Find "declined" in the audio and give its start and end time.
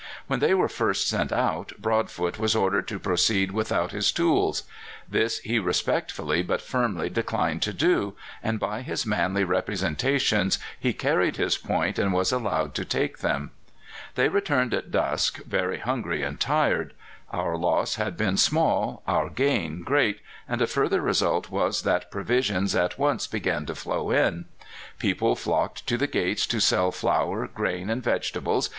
7.07-7.61